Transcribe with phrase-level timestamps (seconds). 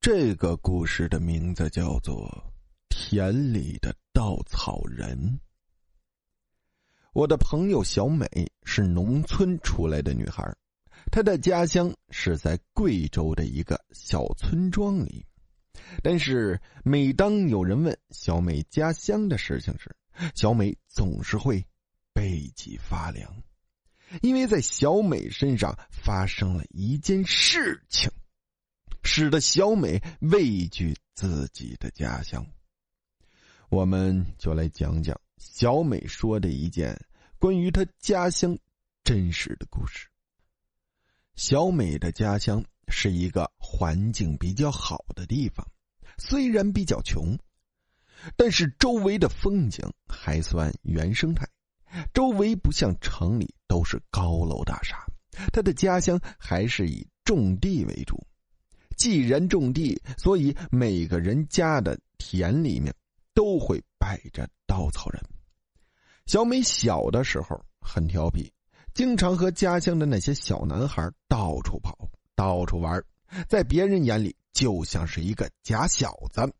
[0.00, 2.26] 这个故事的名字叫做
[2.88, 5.14] 《田里的稻草人》。
[7.12, 8.26] 我的朋友小美
[8.64, 10.56] 是农村出来的女孩，
[11.12, 15.26] 她的家乡是在贵州的一个小村庄里。
[16.02, 19.94] 但是，每当有人问小美家乡的事情时，
[20.34, 21.62] 小美总是会
[22.14, 23.30] 背脊发凉，
[24.22, 28.09] 因为在小美身上发生了一件事情。
[29.20, 32.46] 使得小美畏惧自己的家乡。
[33.68, 36.98] 我们就来讲讲小美说的一件
[37.38, 38.56] 关于她家乡
[39.04, 40.08] 真实的故事。
[41.34, 45.70] 小美的家乡是一个环境比较好的地方，
[46.16, 47.38] 虽然比较穷，
[48.38, 51.46] 但是周围的风景还算原生态。
[52.14, 55.04] 周围不像城里都是高楼大厦，
[55.52, 58.26] 她的家乡还是以种地为主。
[59.00, 62.94] 既然种地，所以每个人家的田里面
[63.32, 65.18] 都会摆着稻草人。
[66.26, 68.52] 小美小的时候很调皮，
[68.92, 73.02] 经常和家乡的那些小男孩到处跑、到处玩，
[73.48, 76.52] 在别人眼里就像是一个假小子。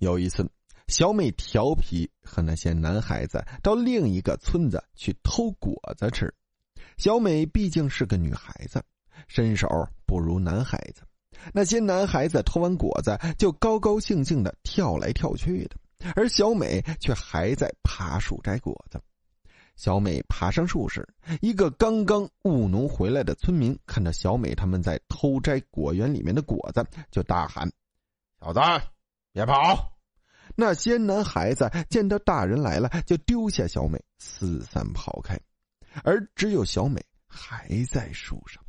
[0.00, 0.46] 有一次，
[0.88, 6.30] 小美调皮和那些男孩子到另一个村子去偷果子吃。
[6.98, 8.84] 小美毕竟是个女孩子，
[9.28, 9.66] 身手
[10.04, 11.00] 不如男孩子。
[11.52, 15.76] 那些男孩子偷完果子就高高兴兴的跳来跳去的，
[16.14, 19.00] 而小美却还在爬树摘果子。
[19.74, 21.08] 小美爬上树时，
[21.40, 27.72] 一个刚刚务农回来的村民看到小美他们在偷摘果园里面的果子，就大喊
[28.38, 28.60] ：“小子，
[29.32, 29.90] 别跑！”
[30.54, 35.40] 那些男孩子见到大人来了，就丢下小美四散跑开，
[36.04, 38.62] 而只有小美还在树上。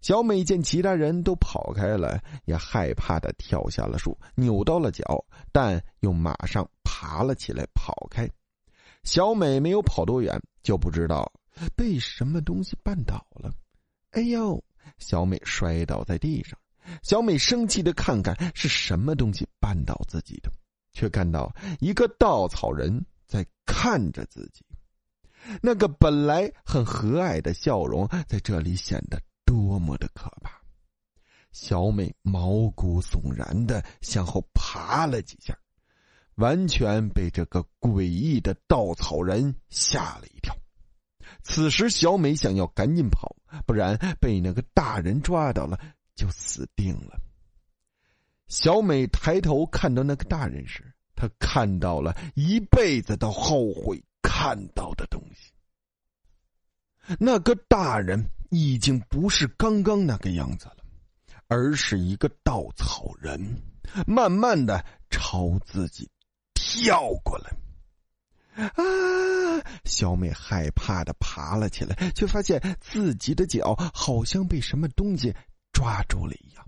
[0.00, 8.28] 小美见其他人都跑开了，也害怕的跳下了树，扭到了脚，但又马上爬了起来跑开。
[9.02, 11.32] 小美没有跑多远，就不知道
[11.74, 13.50] 被什么东西绊倒了。
[14.12, 14.62] 哎呦！
[14.98, 16.58] 小美摔倒在地上。
[17.02, 20.50] 小美生气的看看是什么东西绊倒自己的，
[20.92, 24.64] 却看到一个稻草人在看着自己。
[25.60, 29.20] 那个本来很和蔼的笑容在这里显得。
[29.48, 30.60] 多么的可怕！
[31.52, 35.58] 小美毛骨悚然的向后爬了几下，
[36.34, 40.54] 完全被这个诡异的稻草人吓了一跳。
[41.42, 45.80] 此时，小美想要赶紧跑，不然被那个大人抓到了
[46.14, 47.18] 就死定了。
[48.48, 55.54] 小美抬头看到那个大人时，她看到了一辈子都后悔看到的东西。
[57.18, 58.30] 那个大人。
[58.50, 60.76] 已经不是刚刚那个样子了，
[61.48, 63.62] 而是一个稻草人，
[64.06, 66.08] 慢慢的朝自己
[66.54, 67.50] 跳过来。
[68.58, 68.82] 啊！
[69.84, 75.32] 小美害怕的爬了起来，却发现自己的脚好像被什么东西
[75.72, 76.64] 抓住了一样。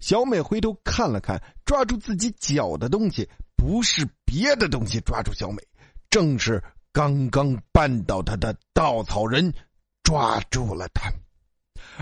[0.00, 5.62] 小美回头看了看，抓住自己脚的东西不是别的东西抓住小美，
[6.10, 6.62] 正是
[6.92, 9.52] 刚刚绊倒她的稻草人。
[10.06, 11.12] 抓住了他，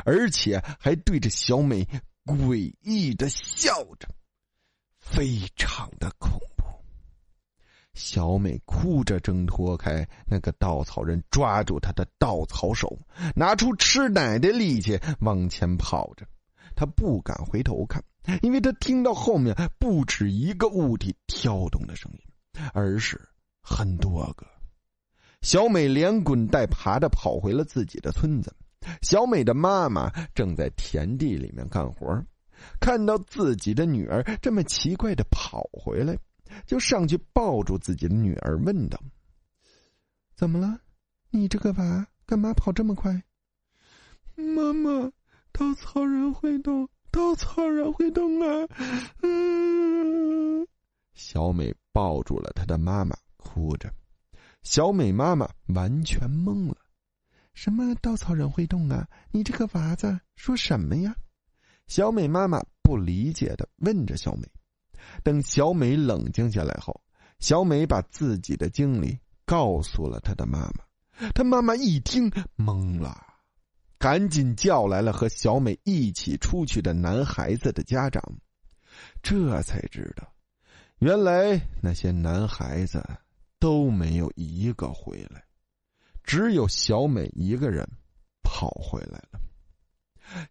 [0.05, 1.89] 而且还对着小美
[2.27, 4.07] 诡异的笑着，
[5.01, 6.65] 非常的恐怖。
[7.95, 12.99] 小美哭着挣脱开那个稻草人抓住她的稻草手，
[13.35, 16.27] 拿出吃奶的力气往前跑着。
[16.77, 18.05] 她不敢回头看，
[18.43, 22.21] 因为她听到后面不止一个物体跳动的声音，
[22.75, 23.19] 而是
[23.63, 24.47] 很多个。
[25.45, 28.51] 小美连滚带爬的跑回了自己的村子。
[29.03, 32.25] 小美的妈妈正在田地里面干活，
[32.81, 36.17] 看到自己的女儿这么奇怪的跑回来，
[36.65, 38.99] 就上去抱住自己的女儿，问道
[40.35, 40.81] ：“怎么了？
[41.29, 43.23] 你这个娃干嘛跑这么快？”
[44.35, 45.13] 妈妈，
[45.53, 48.67] 稻草人会动，稻草人会动啊！
[49.21, 50.67] 嗯。
[51.13, 53.93] 小美抱住了她的妈妈，哭着。
[54.65, 56.77] 小美妈妈完全懵了，
[57.53, 59.07] 什么稻草人会动啊？
[59.31, 61.15] 你这个娃子说什么呀？
[61.87, 64.49] 小美妈妈不理解的问着小美。
[65.23, 66.99] 等小美冷静下来后，
[67.41, 71.29] 小美把自己的经历告诉了她的妈妈。
[71.35, 73.23] 她妈妈一听懵了，
[73.99, 78.23] 赶紧叫来了和小美一起出去的男孩子的家长，
[79.23, 80.27] 这才知道，
[81.01, 83.05] 原来那些男孩子。
[83.65, 85.43] 都没有一个回来，
[86.23, 87.89] 只有小美一个人
[88.43, 89.41] 跑回来了。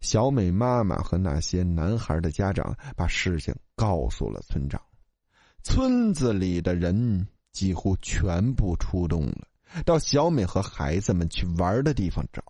[0.02, 4.82] 小美妈妈和那些男孩的家长把事情告诉了村长，
[5.62, 9.48] 村子里的人几乎全部出动了，
[9.86, 12.44] 到小美和孩子们去玩的地方找，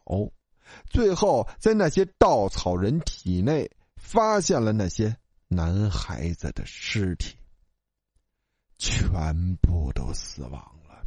[0.89, 5.13] 最后在那些稻草人体内发现了那些
[5.49, 7.35] 男孩子的尸体，
[9.13, 10.51] 全部都死亡
[10.89, 11.05] 了。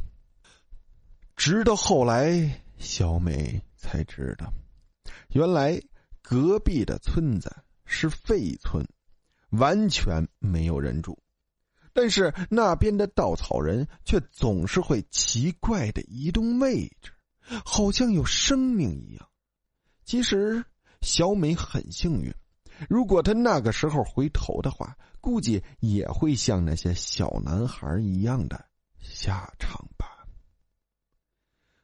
[1.35, 4.53] 直到后来，小美才知道，
[5.29, 5.81] 原来。
[6.29, 7.55] 隔壁的村子
[7.85, 8.85] 是废村，
[9.51, 11.17] 完全没有人住，
[11.93, 17.13] 但是那边的稻草人却总是会奇怪的移动位置，
[17.63, 19.29] 好像有生命一样。
[20.03, 20.65] 其实
[20.99, 22.35] 小美很幸运，
[22.89, 28.65] 如果他那个时候回头的话，估计也会像那些小男孩一样的
[28.99, 30.25] 下场吧。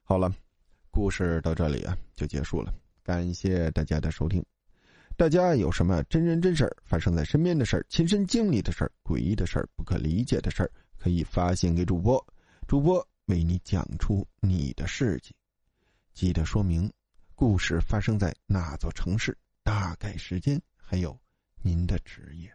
[0.03, 0.31] 好了，
[0.91, 2.73] 故事到这里啊就结束了。
[3.03, 4.45] 感谢大家的收听，
[5.17, 12.25] 大家有什么真人真事发生在身边的事、亲身经历的事、诡异的事、不可理解的事，可以发信给主播，
[12.67, 15.35] 主播为你讲出你的事迹。
[16.13, 16.91] 记得说明
[17.35, 21.17] 故事发生在哪座城市、大概时间，还有
[21.61, 22.53] 您的职业。